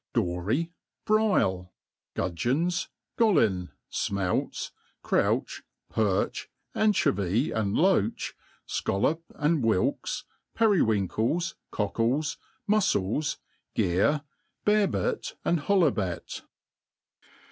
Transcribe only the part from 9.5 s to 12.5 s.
wilks, periwinkles, cockles,